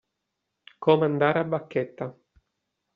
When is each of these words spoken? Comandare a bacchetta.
Comandare 0.79 1.39
a 1.41 1.43
bacchetta. 1.43 2.17